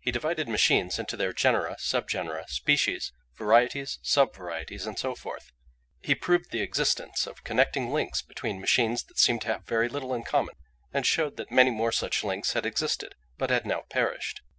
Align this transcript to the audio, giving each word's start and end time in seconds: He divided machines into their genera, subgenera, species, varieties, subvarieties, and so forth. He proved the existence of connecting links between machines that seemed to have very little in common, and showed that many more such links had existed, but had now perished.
He 0.00 0.10
divided 0.12 0.50
machines 0.50 0.98
into 0.98 1.16
their 1.16 1.32
genera, 1.32 1.76
subgenera, 1.80 2.46
species, 2.46 3.10
varieties, 3.38 3.98
subvarieties, 4.02 4.86
and 4.86 4.98
so 4.98 5.14
forth. 5.14 5.50
He 6.02 6.14
proved 6.14 6.50
the 6.50 6.60
existence 6.60 7.26
of 7.26 7.42
connecting 7.42 7.90
links 7.90 8.20
between 8.20 8.60
machines 8.60 9.02
that 9.04 9.18
seemed 9.18 9.40
to 9.40 9.48
have 9.48 9.64
very 9.66 9.88
little 9.88 10.12
in 10.12 10.24
common, 10.24 10.56
and 10.92 11.06
showed 11.06 11.38
that 11.38 11.50
many 11.50 11.70
more 11.70 11.90
such 11.90 12.22
links 12.22 12.52
had 12.52 12.66
existed, 12.66 13.14
but 13.38 13.48
had 13.48 13.64
now 13.64 13.84
perished. 13.88 14.42